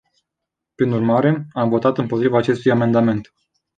[0.75, 3.33] Prin urmare, am votat împotriva acestui amendament.